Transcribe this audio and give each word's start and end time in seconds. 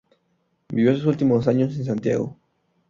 Vivió 0.69 0.95
sus 0.95 1.05
últimos 1.05 1.47
años 1.47 1.75
en 1.77 1.85
Santiago. 1.85 2.35